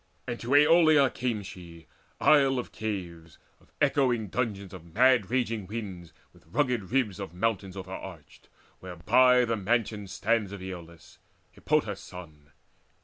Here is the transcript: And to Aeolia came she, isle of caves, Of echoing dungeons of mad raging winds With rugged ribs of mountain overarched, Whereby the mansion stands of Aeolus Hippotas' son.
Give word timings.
And 0.27 0.39
to 0.39 0.55
Aeolia 0.55 1.11
came 1.11 1.43
she, 1.43 1.85
isle 2.19 2.57
of 2.57 2.71
caves, 2.71 3.37
Of 3.59 3.69
echoing 3.79 4.29
dungeons 4.29 4.73
of 4.73 4.83
mad 4.95 5.29
raging 5.29 5.67
winds 5.67 6.11
With 6.33 6.47
rugged 6.47 6.89
ribs 6.89 7.19
of 7.19 7.35
mountain 7.35 7.73
overarched, 7.77 8.49
Whereby 8.79 9.45
the 9.45 9.57
mansion 9.57 10.07
stands 10.07 10.51
of 10.53 10.59
Aeolus 10.59 11.19
Hippotas' 11.53 11.99
son. 12.01 12.49